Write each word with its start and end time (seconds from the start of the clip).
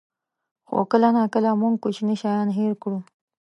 خو 0.67 0.77
کله 0.91 1.09
ناکله 1.15 1.51
موږ 1.61 1.73
کوچني 1.83 2.15
شیان 2.21 2.47
هېر 2.57 2.73
کړو. 2.83 2.99